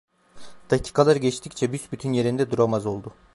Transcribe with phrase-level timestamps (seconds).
[0.69, 3.13] Dakikalar geçtikçe büsbütün yerinde duramaz oldu.